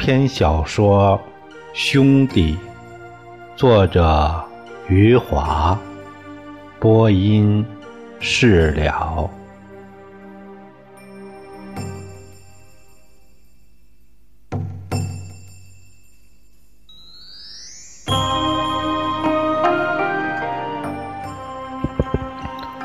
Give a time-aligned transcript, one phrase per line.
[0.00, 1.20] 篇小说
[1.78, 2.54] 《兄弟》，
[3.54, 4.42] 作者
[4.88, 5.78] 余华，
[6.78, 7.62] 播音
[8.18, 9.28] 释了。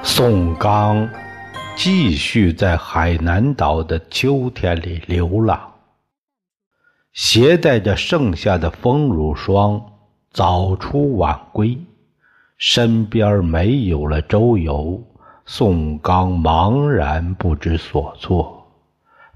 [0.03, 1.07] 宋刚
[1.77, 5.74] 继续在海南岛的秋天里流浪。
[7.15, 9.81] 携带着剩下的丰乳霜，
[10.31, 11.77] 早出晚归，
[12.57, 15.01] 身边没有了周游，
[15.45, 18.67] 宋刚茫然不知所措。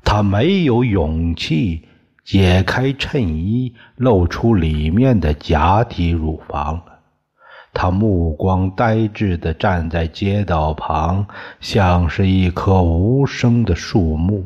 [0.04, 1.88] 他没有勇气
[2.26, 6.82] 解开衬衣，露出里面的假体乳房
[7.74, 11.26] 他目光呆滞地站在街道旁，
[11.62, 14.46] 像是一棵无声的树木。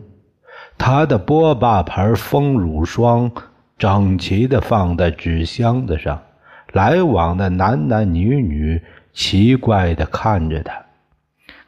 [0.77, 3.31] 他的波霸牌丰乳霜
[3.77, 6.21] 整齐地放在纸箱子上，
[6.73, 8.81] 来往的男男女女
[9.13, 10.73] 奇怪地看着他，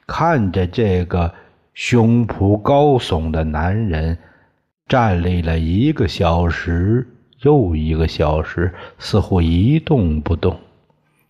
[0.05, 1.33] 看着这个
[1.73, 4.17] 胸脯高耸的男人，
[4.87, 7.07] 站立了一个小时
[7.41, 10.59] 又一个小时，似乎一动不动。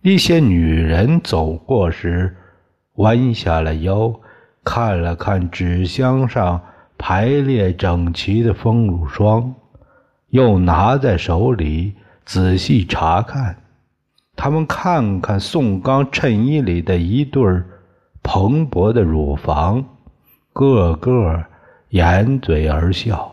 [0.02, 2.36] 一些女人走过时，
[2.94, 4.12] 弯下了腰，
[4.64, 6.60] 看了看纸箱上。
[6.98, 9.54] 排列整齐的丰乳霜，
[10.30, 11.94] 又拿在手里
[12.24, 13.56] 仔细查看。
[14.34, 17.42] 他们看看宋刚衬衣里的一对
[18.22, 19.84] 蓬勃的乳房，
[20.52, 21.44] 个个
[21.90, 23.32] 掩嘴而笑。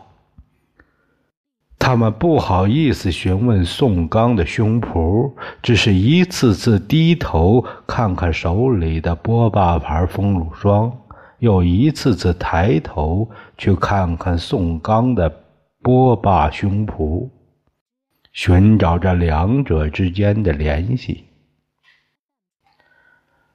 [1.78, 5.30] 他们不好意思询问宋刚的胸脯，
[5.62, 10.90] 只是一次次低头看看手里的波霸牌丰乳霜。
[11.44, 15.28] 又一次次抬头去看看宋刚的
[15.82, 17.28] 波霸胸脯，
[18.32, 21.24] 寻找着两者之间的联系。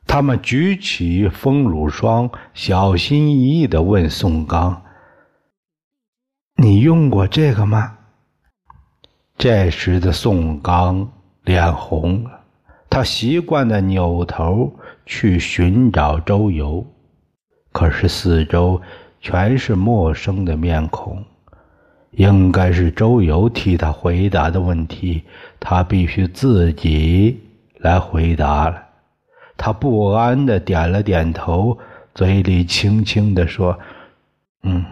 [0.06, 4.84] 他们举起丰乳霜，小心翼翼地问宋刚
[6.62, 7.98] ：“你用过这个吗？”
[9.36, 11.12] 这时的宋刚
[11.44, 12.42] 脸红了，
[12.88, 16.86] 他习惯地扭头去寻找周游。
[17.72, 18.82] 可是四周
[19.22, 21.24] 全是陌生的面孔，
[22.12, 25.24] 应该是周游替他回答的问题，
[25.60, 27.40] 他必须自己
[27.78, 28.82] 来回答了。
[29.56, 31.78] 他不安的点了点头，
[32.16, 33.78] 嘴里轻轻的说
[34.64, 34.84] ：“嗯。”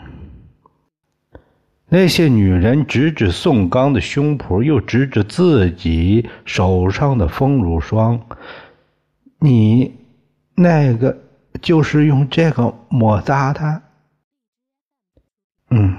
[1.90, 8.22] 那些女人指指宋刚的胸脯，又指指自己手上的丰乳霜
[9.40, 9.96] ：“你
[10.54, 11.18] 那个。”
[11.62, 13.82] 就是用这个抹擦它。
[15.70, 15.96] 嗯，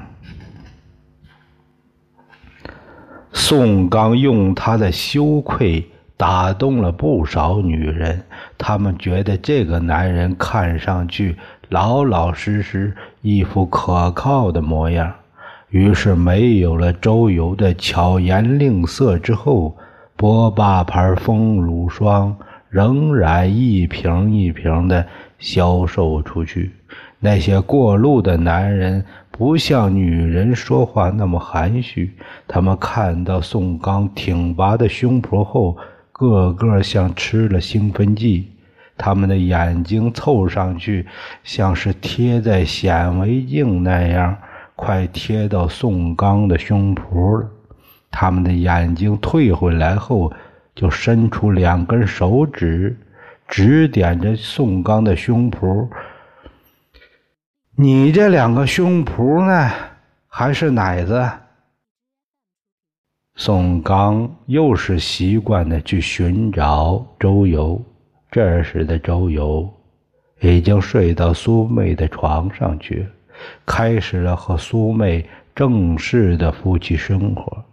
[3.33, 5.87] 宋刚用他的羞愧
[6.17, 8.25] 打动了不少女人，
[8.57, 11.37] 她们觉得这个男人看上去
[11.69, 15.13] 老老实实，一副可靠的模样。
[15.69, 19.77] 于是，没有了周游的巧言令色之后，
[20.17, 22.35] 波霸牌丰乳霜
[22.69, 25.07] 仍然一瓶一瓶的。
[25.41, 26.73] 销售出去，
[27.21, 32.13] 那些过路的男人不像女人说话那么含蓄。
[32.49, 35.77] 他们看到宋刚挺拔的胸脯后，
[36.11, 38.49] 个个像吃了兴奋剂，
[38.97, 41.07] 他们的眼睛凑上去，
[41.45, 44.37] 像是贴在显微镜那样，
[44.75, 47.49] 快贴到宋刚的胸脯了。
[48.11, 50.33] 他们的眼睛退回来后，
[50.79, 52.97] 就伸出两根手指。
[53.49, 55.89] 指点着宋刚的胸脯，
[57.75, 59.71] 你这两个胸脯呢，
[60.27, 61.27] 还是奶子？
[63.37, 67.83] 宋刚又是习惯的去寻找周游，
[68.31, 69.67] 这时的周游
[70.41, 73.09] 已经睡到苏妹的床上去，
[73.65, 77.65] 开始了和苏妹正式的夫妻生活。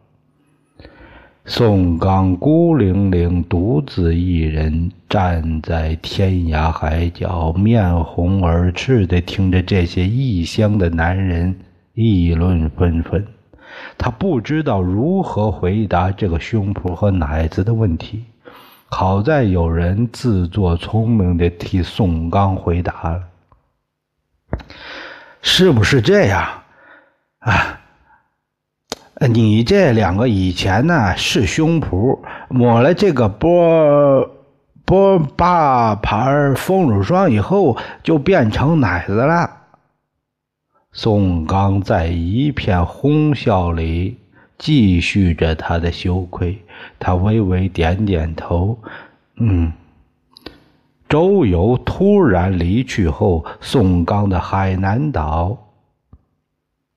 [1.48, 11.56] 宋刚孤零零、独自一人站在天涯海角，面红耳赤地听着这些异乡的男人
[11.94, 13.24] 议论纷纷。
[13.96, 18.26] 他不知道如何回答这个胸脯和奶子的问题。
[18.88, 23.22] 好在有人自作聪明地替宋刚回答了
[25.44, 26.44] ：“是不是这样？
[27.40, 27.75] 啊？”
[29.30, 32.20] 你这两个以前呢是胸脯，
[32.50, 34.30] 抹了这个波
[34.84, 39.50] 波霸牌丰乳霜以后，就变成奶子了。
[40.92, 44.18] 宋刚在一片哄笑里
[44.58, 46.58] 继续着他的羞愧。
[47.00, 48.78] 他微微点点头，
[49.38, 49.72] 嗯。
[51.08, 55.58] 周游突然离去后，宋刚的海南岛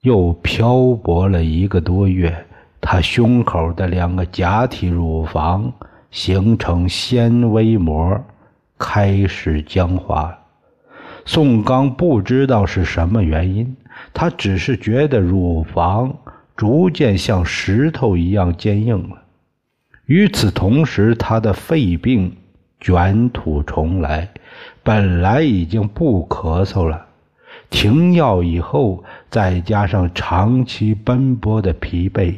[0.08, 2.34] 又漂泊了一个多月。
[2.80, 5.70] 他胸口的两个假体乳房
[6.10, 8.18] 形成纤维膜，
[8.78, 10.38] 开始僵化。
[11.26, 13.76] 宋刚不知道是什么原因，
[14.14, 16.16] 他只是觉得乳房
[16.56, 19.16] 逐渐像石头一样坚硬了。
[20.06, 22.34] 与此同时，他的肺病。
[22.80, 24.28] 卷土重来，
[24.84, 27.07] 本来已经不咳嗽了，
[27.70, 32.34] 停药以后，再加上长期奔波的疲惫，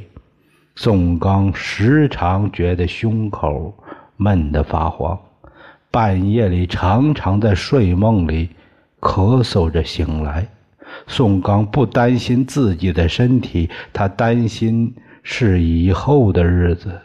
[0.74, 3.72] 宋刚时常觉得胸口
[4.16, 5.18] 闷得发慌，
[5.90, 8.48] 半夜里常常在睡梦里
[9.00, 10.46] 咳嗽着醒来。
[11.06, 14.92] 宋刚不担心自己的身体，他担心
[15.22, 16.98] 是以后的日子。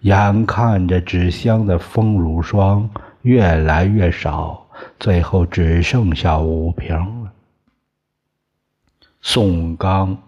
[0.00, 2.88] 眼看着纸箱的丰乳霜
[3.22, 4.66] 越来越少，
[5.00, 7.23] 最后只剩下五瓶。
[9.26, 10.18] 宋刚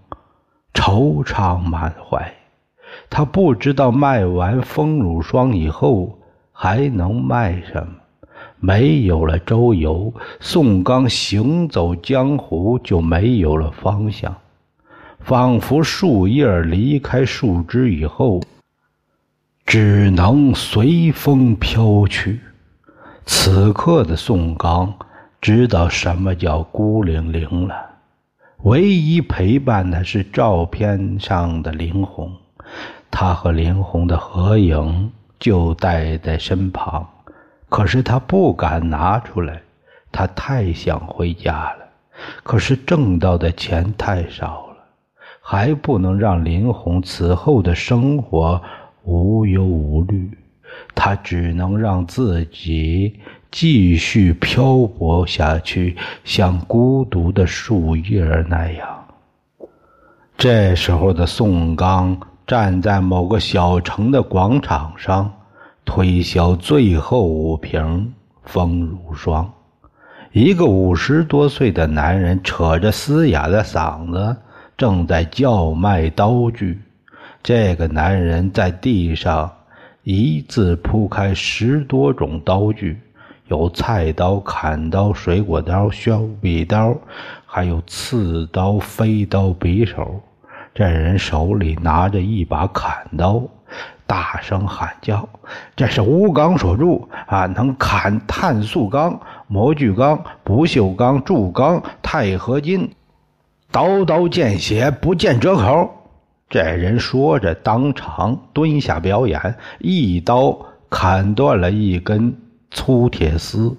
[0.72, 2.32] 惆怅满怀，
[3.10, 6.18] 他不知道卖完丰乳霜以后
[6.50, 7.92] 还能卖什么。
[8.58, 14.34] 没有了周游，宋刚行走江湖就没有了方向，
[15.20, 18.40] 仿佛树叶离开树枝以后。
[19.66, 22.40] 只能随风飘去。
[23.26, 24.94] 此刻的宋刚
[25.38, 27.85] 知道什么叫孤零零了。
[28.66, 32.32] 唯一陪伴的是照片上的林红，
[33.12, 37.08] 他和林红的合影就带在身旁。
[37.68, 39.62] 可是他不敢拿出来，
[40.10, 41.86] 他太想回家了。
[42.42, 44.76] 可是挣到的钱太少了，
[45.40, 48.60] 还不能让林红此后的生活。
[49.04, 50.28] 无忧无虑，
[50.92, 53.20] 他只能让自己
[53.58, 58.86] 继续漂泊下去，像孤独的树叶那样。
[60.36, 65.32] 这时候的宋刚站在某个小城的广场上，
[65.86, 68.12] 推销最后五瓶
[68.44, 69.50] 风乳霜。
[70.32, 74.36] 一个五十多岁的男人扯着嘶哑的嗓子，
[74.76, 76.78] 正在叫卖刀具。
[77.42, 79.50] 这个男人在地上
[80.02, 83.00] 一字铺开十多种刀具，
[83.48, 86.96] 有菜刀、砍刀、水果刀、削笔刀，
[87.46, 90.20] 还有刺刀、飞刀、匕首。
[90.74, 93.40] 这人手里拿着一把砍刀，
[94.04, 95.28] 大声喊叫
[95.76, 102.90] ：“这是钨钢所铸啊，能砍碳素钢、模具钢、不锈钢、铸钢、钛合金，
[103.70, 105.88] 刀刀见血，不见折口。”
[106.50, 110.58] 这人说着，当场蹲下表演，一刀
[110.90, 112.36] 砍断了一根
[112.70, 113.76] 粗铁丝，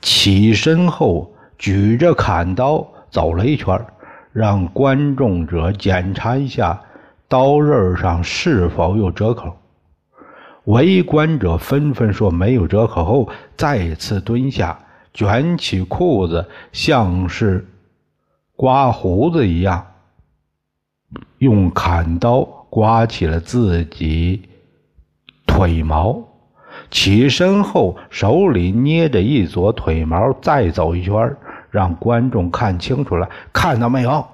[0.00, 3.86] 起身后举着砍刀走了一圈，
[4.32, 6.80] 让观众者检查一下
[7.28, 9.56] 刀刃上是否有折口。
[10.64, 14.78] 围观者纷纷说没有折口，后再次蹲下，
[15.12, 17.66] 卷起裤子，像是
[18.56, 19.86] 刮胡子一样。
[21.38, 24.48] 用砍刀刮起了自己
[25.46, 26.23] 腿毛，
[26.94, 31.36] 起身后手里捏着一撮腿毛，再走一圈，
[31.68, 33.28] 让观众看清楚了。
[33.52, 34.24] 看到没有？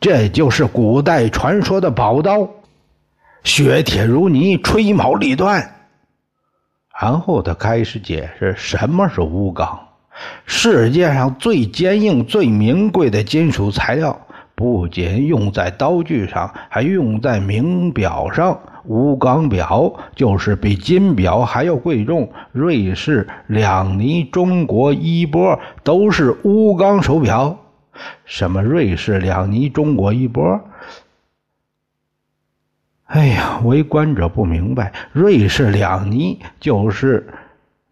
[0.00, 2.48] 这就是古代传说的宝刀，
[3.44, 5.74] 削铁如泥，吹毛立断。
[6.98, 9.78] 然后他开始解释什么是钨钢，
[10.46, 14.18] 世界上最坚硬、最名贵的金属材料。
[14.54, 18.58] 不仅用在刀具上，还用在名表上。
[18.88, 22.30] 钨钢表就是比金表还要贵重。
[22.52, 27.58] 瑞士、两尼、中国衣钵都是钨钢手表。
[28.24, 30.60] 什么瑞士、两尼、中国衣钵？
[33.06, 34.92] 哎呀，围观者不明白。
[35.12, 37.26] 瑞士两尼就是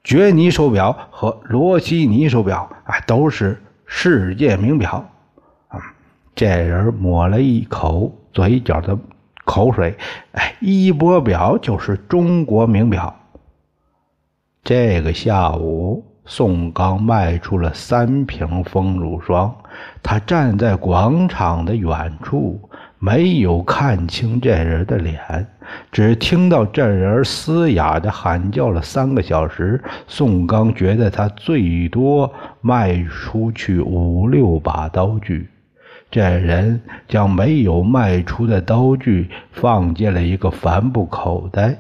[0.03, 5.09] 爵尼手表和罗西尼手表，啊，都是世界名表。
[6.35, 8.99] 这人抹了一口嘴角的
[9.45, 9.97] 口水，
[10.33, 13.15] 哎，衣钵表就是中国名表。
[14.63, 19.55] 这个下午，宋刚卖出了三瓶丰乳霜。
[20.03, 22.59] 他站在广场的远处，
[22.99, 25.47] 没有看清这人的脸，
[25.93, 29.83] 只听到这人嘶哑的喊叫了三个小时。
[30.07, 32.33] 宋刚觉得他最多
[32.63, 35.51] 卖出去五六把刀具。
[36.15, 41.77] 这人将没有卖出的刀具放进了一个帆布口袋，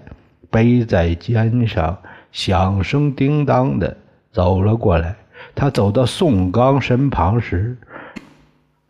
[0.50, 1.97] 背在肩上，
[2.33, 3.97] 响声叮当的
[4.33, 5.14] 走了过来。
[5.55, 7.79] 他走到宋刚身旁时，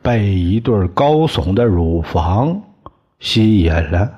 [0.01, 2.59] 被一对高耸的乳房
[3.21, 4.11] 吸引了。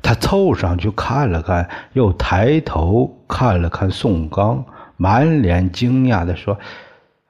[0.00, 4.64] 他凑上去看了看，又抬头看了看宋刚，
[4.96, 6.56] 满脸惊讶地说：“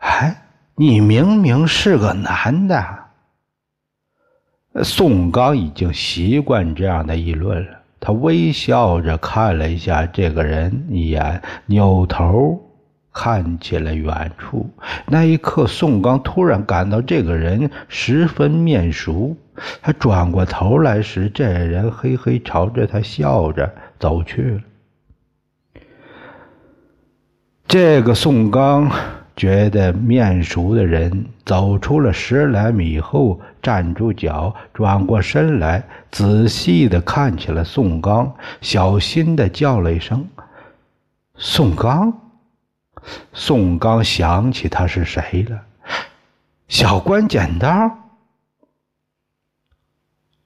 [0.00, 0.36] 哎，
[0.74, 2.84] 你明明是个男的。”
[4.82, 12.64] 宋刚已经习惯这样的议论了，他微笑着看了一下这个人一眼，扭头。
[13.10, 14.70] 看起了远处，
[15.06, 19.36] 那一刻，宋刚突然感到这个人十分面熟。
[19.82, 24.60] 他转过头来时，这人嘿嘿朝着他笑着走去了。
[27.66, 28.88] 这个宋刚
[29.38, 40.28] 觉得面熟的人走出了十来米后，站住脚，转过身来，仔细的看起了宋刚，小心的叫了一声
[41.38, 42.12] ：“宋刚。”
[43.32, 45.62] 宋刚想起他是谁了，
[46.66, 47.68] 小关剪刀。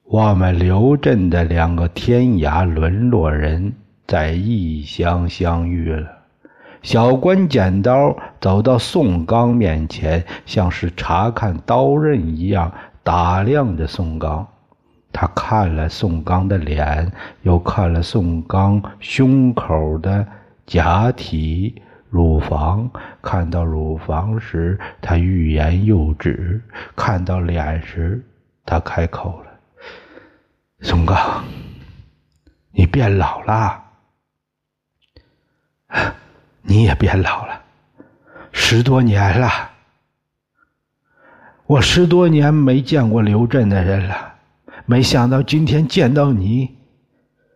[0.03, 3.73] 我们刘镇的两个天涯沦落人
[4.05, 6.22] 在异乡相遇了。
[6.83, 12.71] 小关剪刀走到宋刚面前，像是查看刀刃一样
[13.03, 14.45] 打量着宋刚。
[15.13, 17.09] 他看了宋刚的脸，
[17.43, 20.27] 又看了宋刚胸口的
[20.65, 21.81] 假体。
[22.09, 22.91] 乳房，
[23.23, 26.61] 看到乳房时，他欲言又止；
[26.95, 28.23] 看到脸时，
[28.65, 29.47] 他开口了
[30.81, 31.43] ：“宋刚，
[32.71, 33.83] 你变老了，
[36.63, 37.61] 你也变老了，
[38.51, 39.71] 十多年了。
[41.65, 44.33] 我十多年没见过刘镇的人了，
[44.85, 46.77] 没想到今天见到你。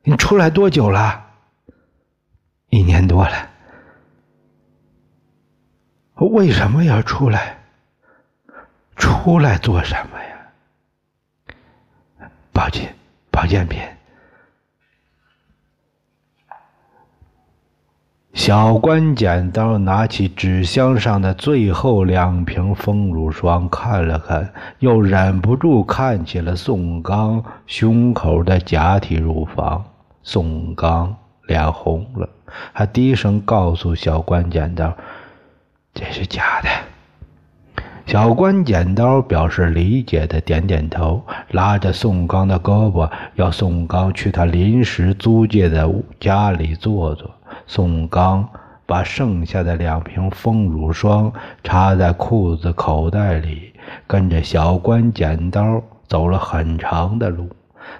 [0.04, 1.26] 你出来多久了？
[2.70, 3.50] 一年多了。”
[6.16, 7.58] 为什么要出来？
[8.96, 10.52] 出来做什么呀？
[12.52, 12.96] 保健
[13.30, 13.80] 保健品。
[18.48, 29.84] 小关剪刀拿起纸箱上的最后两瓶丰乳霜看了看，又忍不住看起了宋刚胸口的假体乳房。
[30.24, 31.14] 宋刚
[31.46, 32.30] 脸红了，
[32.72, 34.94] 还低声告诉小关剪刀。
[35.94, 36.70] 这是假的。
[38.06, 47.30] 小关剪刀表示理解的点点头，拉着宋刚的胳膊，要宋刚去他临时租借的家里坐坐。
[47.66, 48.48] 宋刚
[48.86, 51.32] 把剩下的两瓶丰乳霜
[51.64, 53.74] 插在裤子口袋里，
[54.06, 57.50] 跟着小关剪刀走了很长的路，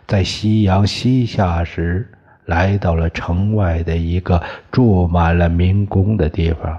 [0.06, 2.10] 在夕阳西下时，
[2.46, 6.78] 来到了城外的一个住满了民工的地方。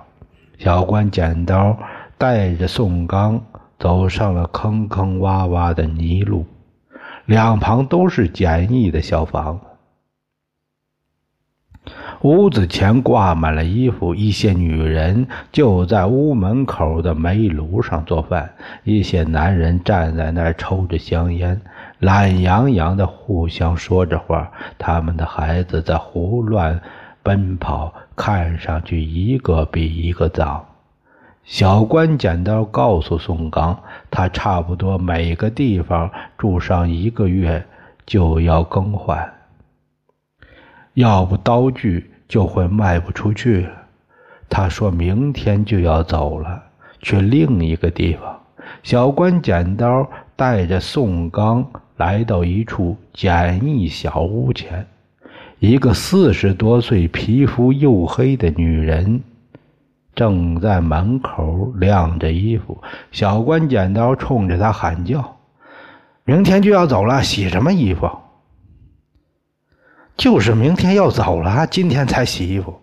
[0.58, 1.76] 小关剪刀
[2.16, 3.40] 带着宋刚
[3.78, 6.46] 走上了坑坑洼洼的泥路，
[7.26, 9.60] 两旁都是简易的小房。
[12.22, 18.50] 屋子前挂满了衣服，一些女人就在屋门口的煤炉上做饭，
[18.84, 21.60] 一些男人站在那儿抽着香烟，
[21.98, 24.50] 懒洋洋的互相说着话。
[24.78, 26.80] 他们的孩子在胡乱。
[27.20, 30.64] 奔跑看上去一个比一个脏。
[31.44, 33.78] 小关剪刀告诉宋刚，
[34.10, 37.66] 他差不多每个地方住上一个月
[38.06, 39.30] 就要更换，
[40.94, 43.66] 要不刀具就会卖不出去。
[44.50, 46.62] 他说明天就要走了，
[47.00, 48.40] 去另一个地方。
[48.82, 51.66] 小关剪刀带着宋刚
[51.96, 54.86] 来到一处简易小屋前。
[55.58, 59.20] 一个四十多岁、皮肤黝黑的女人
[60.14, 62.80] 正在门口晾着衣服。
[63.10, 65.36] 小关剪刀冲着她喊叫
[66.24, 68.08] ：“明天就要走了，洗什么衣服？
[70.18, 72.78] 就是明天要走了，今天才洗衣服。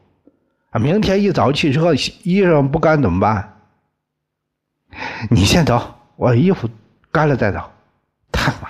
[0.72, 3.54] 啊，明天一早汽车衣裳不干怎么办？
[5.30, 6.68] 你先走，我衣服
[7.12, 7.60] 干了再走。
[8.32, 8.70] 他妈，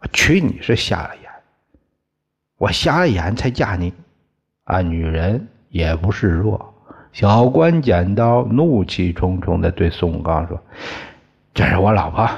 [0.00, 1.22] 我娶你是瞎了眼。”
[2.58, 3.92] 我瞎了眼才嫁你，
[4.64, 4.80] 啊！
[4.80, 6.72] 女人也不示弱。
[7.12, 10.62] 小关剪刀怒气冲冲的对宋刚说
[11.52, 12.28] ：“这是我老婆。”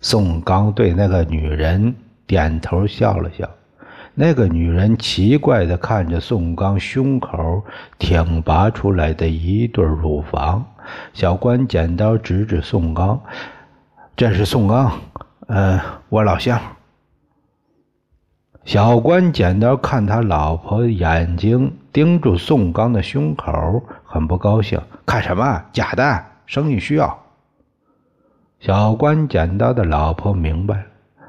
[0.00, 3.48] 宋刚对那个女人点头笑了笑。
[4.14, 7.62] 那个女人奇怪的看着宋刚胸口
[7.98, 10.64] 挺拔出来的一对乳房，
[11.12, 13.20] 小关剪刀指指宋刚
[14.16, 14.98] ：“这是宋刚，
[15.48, 15.78] 呃，
[16.08, 16.58] 我老乡。”
[18.64, 24.80] 小关剪刀看他老婆眼睛盯住宋刚的胸口，很不高兴。
[25.04, 25.62] 看什么？
[25.72, 27.22] 假的，生意需要。
[28.58, 30.84] 小关剪刀的老婆明白了，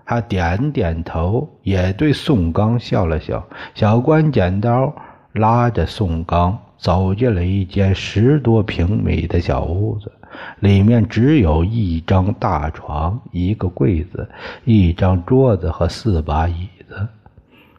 [0.08, 3.46] 他点点头，也对宋刚笑了笑。
[3.76, 4.96] 小关剪刀
[5.34, 10.10] 拉着宋刚走进了一间十多平米的小屋子，
[10.62, 14.30] 里面只有一张大床、一个柜子、
[14.64, 17.06] 一张桌子和四把椅子。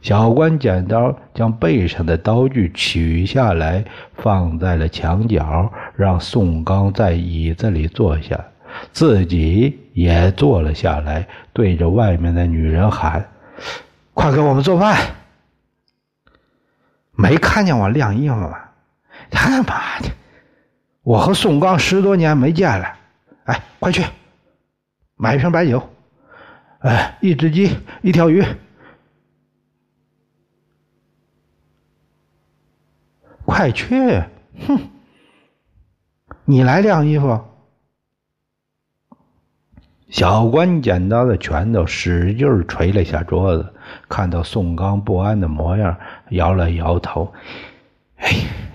[0.02, 8.38] 小关剪刀将背上的刀具取下来，放在了墙角，让宋刚在椅子里坐下，
[8.92, 13.28] 自己也坐了下来，对着外面的女人喊
[14.14, 15.14] ：“快给我们做饭！
[17.12, 18.58] 没看见我晾衣服吗？
[19.30, 20.10] 他妈的，
[21.02, 22.96] 我和宋刚十多年没见了，
[23.44, 24.04] 哎，快去
[25.16, 25.88] 买一瓶白酒，
[26.78, 28.44] 哎，一只鸡，一条鱼。”
[33.44, 34.22] 快去！
[34.66, 34.78] 哼，
[36.44, 37.42] 你来晾衣服。
[40.08, 43.74] 小关剪刀的拳头使劲捶了下桌子，
[44.08, 45.94] 看到宋刚不安的模样，
[46.30, 47.30] 摇了摇头
[48.16, 48.30] ：“哎，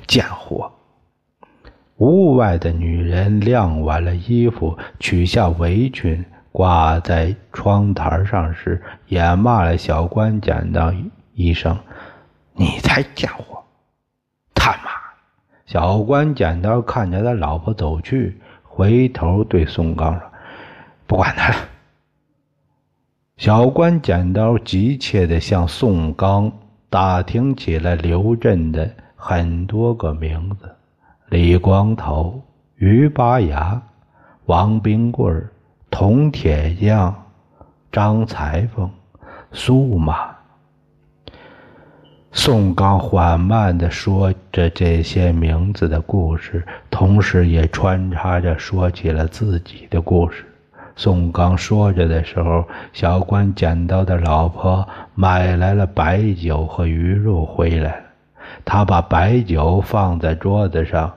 [0.05, 0.71] 贱货！”
[1.97, 10.93] 屋外的女人晾完了衣服，取下围裙挂在窗台上时，也骂了小关剪刀
[11.33, 11.75] 一声
[12.53, 13.63] ：“你才贱货！”
[14.53, 14.91] 他妈！
[15.65, 20.21] 小关剪刀看着他老婆走去，回头对宋刚说
[21.13, 21.55] ：“不管他了。”
[23.37, 26.51] 小关剪刀急切地向宋刚
[26.89, 30.67] 打听起了刘震的很多个名字：
[31.29, 32.41] 李光头、
[32.77, 33.79] 于八牙、
[34.45, 35.53] 王冰棍儿、
[35.91, 37.13] 铜铁匠、
[37.91, 38.89] 张裁缝、
[39.51, 40.35] 苏马。
[42.31, 50.43] 宋刚缓慢地说着这些名字的故事，同时也穿插着说起了自己的故事。
[50.95, 58.03] 宋刚说着的时候，小关捡到的老婆买来了白酒和鱼肉回来了，
[58.63, 61.11] 他把白酒放在桌子上，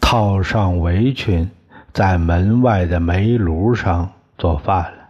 [0.00, 1.50] 套上围裙，
[1.92, 5.08] 在门外的煤炉上做饭了。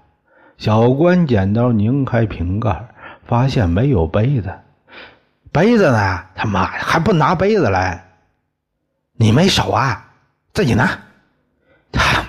[0.59, 2.89] 小关剪刀拧开瓶盖，
[3.27, 4.53] 发现没有杯子。
[5.53, 6.25] 杯子呢？
[6.35, 8.05] 他妈还不拿杯子来？
[9.15, 10.11] 你没手啊？
[10.53, 10.99] 自己拿！
[11.93, 12.26] 他！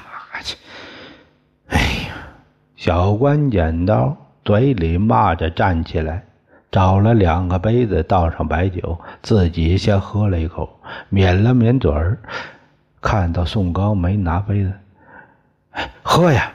[2.88, 6.24] 小关剪刀嘴里骂着，站起来，
[6.72, 10.70] 找了两个杯子，倒上白酒，自己先喝了一口，
[11.10, 12.18] 抿了抿嘴儿。
[13.02, 14.72] 看到宋刚没拿杯子，
[16.02, 16.54] 喝呀！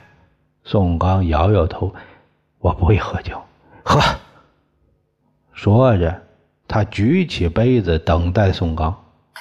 [0.65, 1.95] 宋刚摇摇头
[2.61, 3.39] ：“我不会喝酒，
[3.83, 4.01] 喝。”
[5.53, 6.19] 说着。
[6.67, 8.97] 他举起杯子等待宋刚，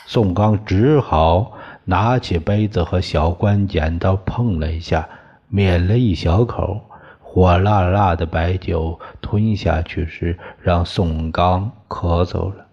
[0.06, 1.54] 宋刚只好
[1.86, 5.08] 拿起杯子和小关剪刀碰了一下，
[5.52, 6.80] 抿了一小口，
[7.22, 12.66] 火辣辣的白酒吞下去时，让宋刚咳嗽了。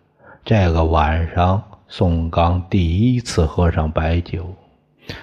[0.45, 4.47] 这个晚上，宋刚第一次喝上白酒，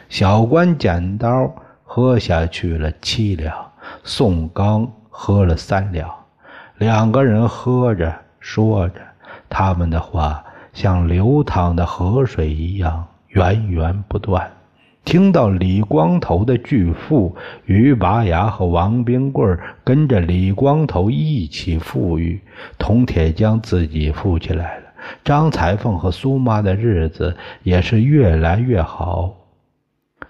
[0.10, 1.50] 小关剪刀
[1.84, 3.56] 喝下去了七两，
[4.04, 6.10] 宋刚喝了三两，
[6.78, 9.00] 两个人喝着说着。
[9.48, 14.52] 他们的话像流淌的河水一样源源不断。
[15.06, 22.42] 听到李光头的巨富于拔牙和王冰棍跟着李光头一起富裕，
[22.80, 24.84] 铜铁匠自己富起来了，
[25.24, 29.36] 张彩凤和苏妈的日子也是越来越好。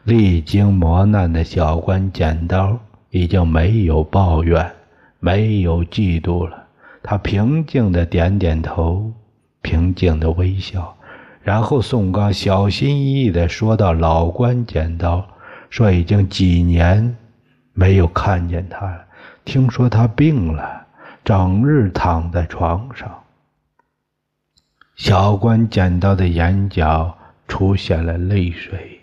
[0.03, 2.77] 历经磨难的小关剪刀
[3.09, 4.69] 已经没有抱怨，
[5.19, 6.65] 没有嫉妒了。
[7.01, 9.11] 他平静的点点头，
[9.61, 10.95] 平静的微笑，
[11.45, 15.23] 然后宋刚小心翼翼的说到：“老关剪刀
[15.69, 17.15] 说已经几年
[17.71, 19.05] 没有看见他了，
[19.45, 20.87] 听说他病了，
[21.23, 23.07] 整日躺在床上。”
[24.97, 27.15] 小关剪刀的眼角
[27.47, 28.99] 出现了泪水。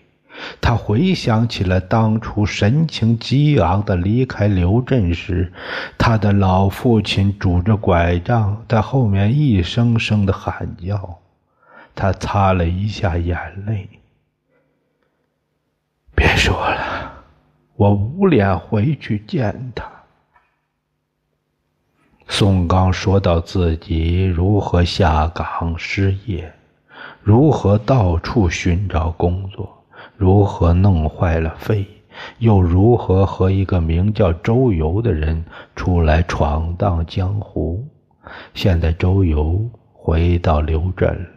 [0.59, 5.53] 他回想起了当初神情激昂的离开刘镇时，
[5.97, 11.19] 他的老父亲拄着拐杖在后面一声声的喊叫。
[11.95, 13.87] 他擦了一下眼泪，
[16.15, 17.23] 别说了，
[17.75, 19.89] 我无脸回去见他。
[22.27, 26.51] 宋刚说到自己如何下岗失业，
[27.21, 29.83] 如何到处寻找工作。
[30.17, 31.85] 如何弄坏了肺，
[32.39, 35.43] 又如何和一个名叫周游的人
[35.75, 37.85] 出来闯荡江湖。
[38.53, 41.29] 现在周游回到刘镇了，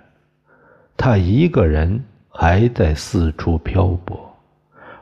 [0.97, 4.37] 他一个人还在四处漂泊，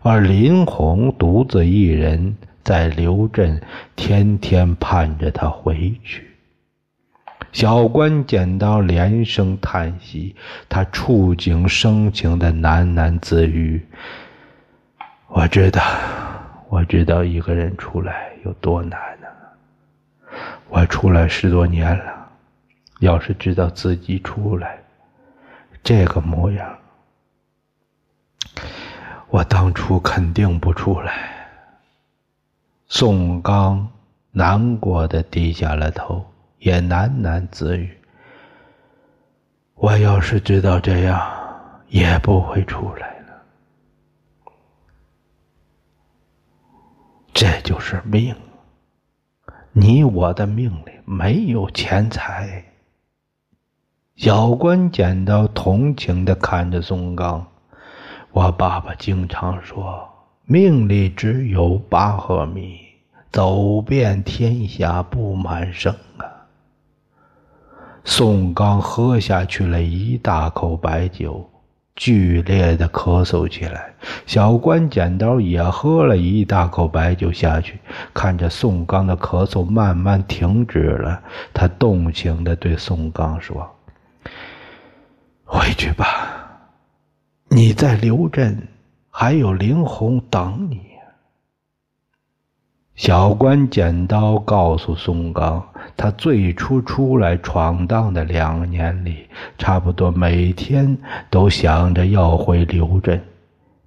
[0.03, 3.61] 而林红独自一人在刘镇，
[3.95, 6.29] 天天盼着他回去。
[7.53, 10.35] 小关见到连声叹息，
[10.69, 13.81] 他触景生情的喃喃自语
[15.31, 15.81] ：“我知道，
[16.69, 19.29] 我知道一个人出来有多难呢。
[20.69, 22.29] 我出来十多年了，
[22.99, 24.79] 要是知道自己出来
[25.85, 26.79] 这个模样，
[29.29, 31.31] 我当初肯定不出来。”
[32.89, 33.89] 宋刚
[34.33, 36.25] 难过的低下了头。
[36.61, 37.95] 也喃喃自语
[39.77, 41.21] ：“我要是知道这样，
[41.89, 43.43] 也不会出来了。
[47.35, 48.35] 这就是命，
[49.73, 52.65] 你我的命里没有钱财。”
[54.17, 57.45] 小关剪刀同情的看着宋刚
[58.31, 60.09] ：“我爸爸经常说，
[60.45, 62.79] 命里只有八合米，
[63.33, 66.31] 走遍天下不满生啊。”
[68.07, 71.51] 宋刚喝下去了一大口白酒，
[71.97, 73.93] 剧烈的咳嗽起来。
[74.27, 77.81] 小关剪刀也喝了一大口白酒下去，
[78.15, 81.21] 看着宋刚的咳嗽慢慢停止了，
[81.53, 83.69] 他动情的对宋刚说
[85.55, 86.51] ：“回去吧，
[87.49, 88.67] 你在刘镇，
[89.09, 90.81] 还有林红等你。”
[92.97, 95.65] 小关剪刀告诉松刚。
[95.97, 100.99] 他最初出来闯荡的两年里，差不多每天
[101.31, 103.23] 都想着要回刘镇，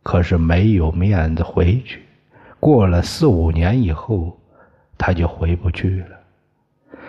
[0.03, 2.01] 可是没有面子回去。
[2.62, 4.38] 过了四五年以后，
[4.97, 6.99] 他就回不去了。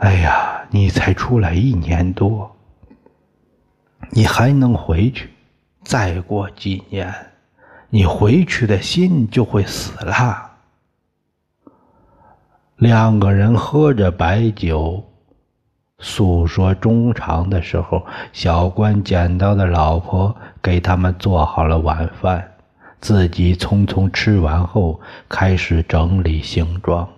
[0.00, 2.54] 哎呀，你才出来一年多，
[4.10, 5.28] 你还能回去？
[5.82, 7.14] 再过几年，
[7.88, 10.50] 你回去的心就会死了。
[12.76, 15.02] 两个人喝着白酒，
[15.98, 22.52] 诉说衷肠的时候，小关捡到的老婆给他们做好了晚饭，
[23.00, 27.08] 自己匆匆吃完后，开始整理行装。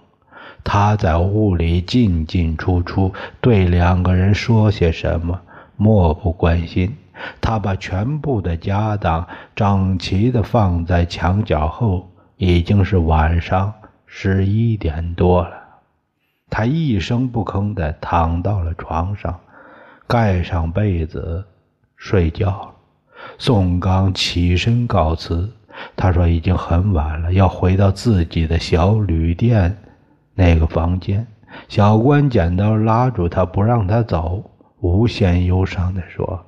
[0.62, 5.40] 他在屋里进进出出，对两个人说些什么，
[5.80, 6.94] 漠不关心。
[7.40, 13.72] 他把全部的家当整齐地放在墙角后，已经是晚上。
[14.12, 15.50] 十一点多了，
[16.50, 19.38] 他一声不吭地躺到了床上，
[20.08, 21.44] 盖上被子
[21.96, 22.74] 睡觉。
[23.38, 25.48] 宋刚起身告辞，
[25.94, 29.76] 他说已经很晚了，要回到自己的小旅店
[30.34, 31.24] 那个房间。
[31.68, 34.49] 小关剪刀拉住他，不让他走，
[34.80, 36.44] 无限忧伤地说：“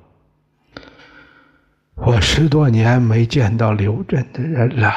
[1.95, 4.93] 我十多年没见到刘震的人了，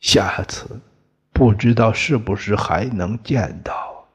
[0.00, 0.80] 下次。”
[1.36, 4.06] 不知道是不是还能见到？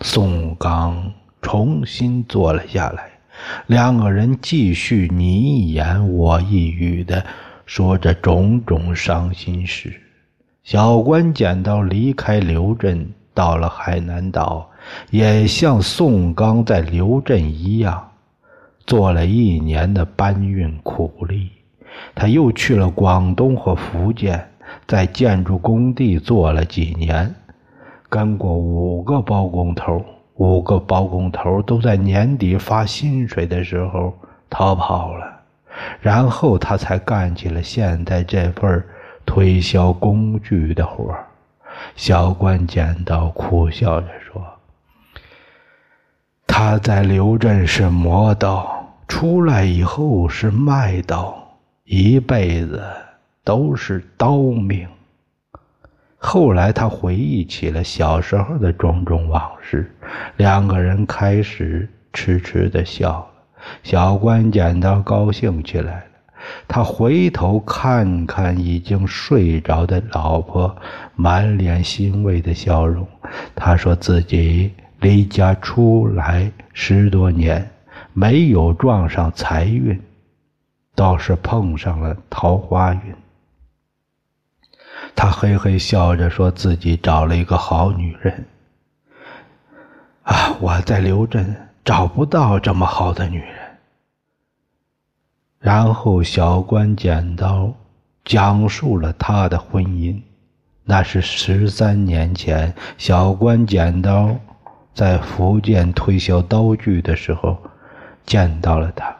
[0.00, 1.12] 宋刚
[1.42, 3.10] 重新坐了下来，
[3.66, 7.22] 两个人继续你一言我一语的
[7.66, 10.00] 说着种种伤心事。
[10.62, 14.67] 小关捡到离开刘镇，到了海南岛，
[15.10, 18.10] 也像宋刚在刘镇一样，
[18.86, 21.50] 做了一年的搬运苦力。
[22.14, 24.48] 他又去了广东和福建，
[24.86, 27.34] 在建筑工地做了几年，
[28.08, 34.14] 跟过五个包工头，五个包工头都在年底发薪水的时候
[34.48, 35.40] 逃跑了，
[36.00, 38.84] 然后他才干起了现在这份
[39.26, 41.12] 推销工具的活
[41.96, 44.42] 小关见到，苦笑着说
[46.48, 51.32] ：“他在刘镇是磨刀，出来以后是卖刀。”
[51.90, 52.82] 一辈子
[53.42, 54.86] 都是刀命。
[56.18, 59.90] 后来他回忆起了小时候的种种往事，
[60.36, 63.26] 两个人开始痴痴的笑了。
[63.82, 66.04] 小关剪刀高兴起来了，
[66.66, 70.76] 他回头看看已经睡着的老婆，
[71.14, 73.06] 满脸欣慰的笑容。
[73.54, 77.70] 他说自己离家出来十多年，
[78.12, 80.00] 没有撞上财运。
[80.94, 83.14] 倒是碰上了桃花运，
[85.14, 88.44] 他嘿嘿笑着说自己找了一个好女人。
[90.24, 93.78] 啊，我在刘镇找不到这么好的女人。
[95.60, 97.72] 然后小关剪刀
[98.24, 100.20] 讲述了他的婚姻，
[100.82, 104.36] 那是十三年前，小关剪刀
[104.98, 107.56] 在福建推销刀具的时候
[108.26, 109.16] 见到了他。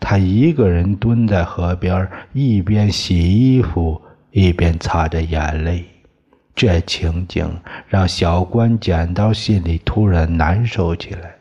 [0.00, 5.84] 他一个人蹲在河边，一边洗衣服，一边擦着眼泪。
[6.52, 7.48] 这情景
[7.86, 11.36] 让小关剪刀心里突然难受起来，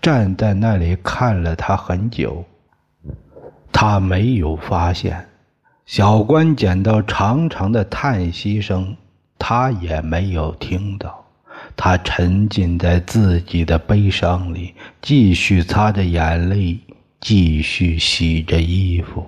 [0.00, 2.44] 站在那里看了他很久。
[3.72, 5.26] 他没有发现
[5.86, 8.96] 小关剪刀长长的叹息声，
[9.40, 11.23] 他也没有听到。
[11.76, 16.78] 他沉浸在自己的悲伤里，继续擦着眼泪，
[17.20, 19.26] 继续洗着衣服。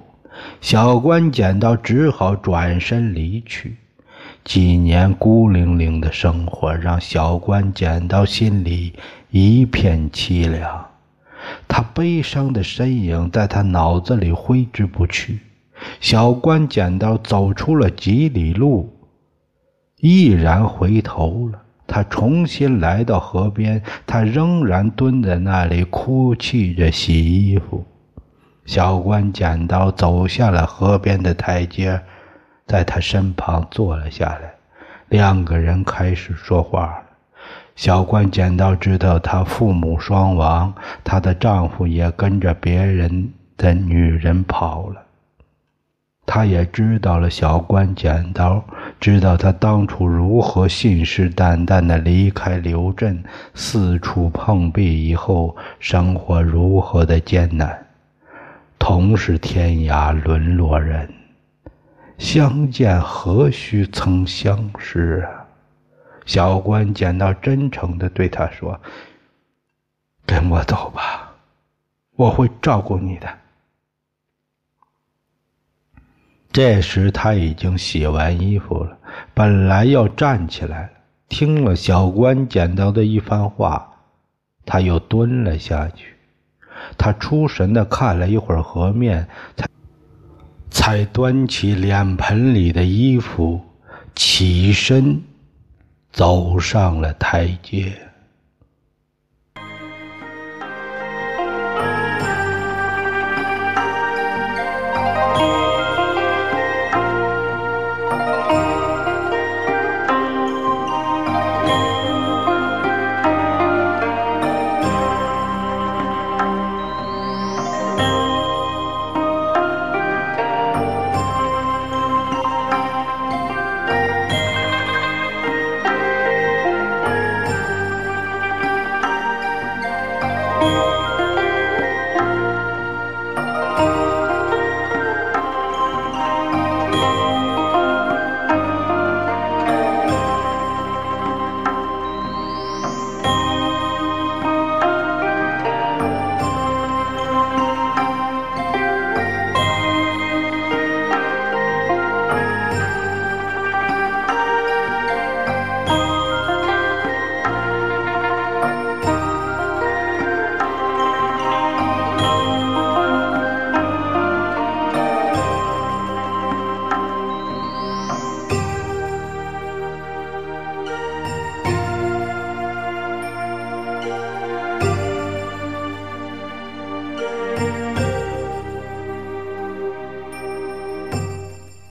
[0.61, 3.76] 小关剪刀只好转身离去。
[4.44, 8.92] 几年孤零零的生活让小关剪刀心里
[9.30, 10.87] 一片凄凉，
[11.66, 15.40] 他悲伤的身影在他脑子里挥之不去。
[16.00, 18.96] 小关剪刀走出了几里路，
[19.98, 21.62] 毅然回头了。
[21.96, 27.87] 他重新来到河边，他仍然蹲在那里哭泣着洗衣服。
[28.66, 31.98] 小关剪刀走下了河边的台阶。
[32.66, 34.52] 在他身旁坐了下来，
[35.09, 37.02] 两个人开始说话。
[37.76, 45.05] 小关剪刀知道她父母双亡，她的丈夫也跟着别人的女人跑了。
[46.26, 48.62] 他也知道了小关剪刀，
[48.98, 53.22] 知道他当初如何信誓旦旦地离开刘镇，
[53.54, 57.86] 四处碰壁以后，生活如何的艰难。
[58.78, 61.08] 同是天涯沦落人。
[62.18, 65.46] 相见何须曾相识啊！
[66.24, 68.80] 小关剪刀真诚地对他说
[70.26, 71.30] ：“跟我走吧，
[72.16, 73.28] 我会照顾你的。”
[76.56, 78.96] 这时他已经洗完衣服了，
[79.34, 80.90] 本来要站起来了，
[81.28, 83.86] 听了小关剪刀的一番话，
[84.64, 86.14] 他又蹲了下去。
[86.96, 89.66] 他出神地看了一会儿河面，才。
[90.70, 93.60] 才端起脸盆里的衣服，
[94.14, 95.22] 起身
[96.10, 97.92] 走上了台阶。